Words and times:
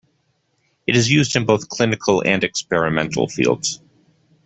It 0.87 0.95
is 0.95 1.11
used 1.11 1.35
in 1.35 1.45
both 1.45 1.69
clinical 1.69 2.23
and 2.25 2.43
experimental 2.43 3.27
fields. 3.27 3.81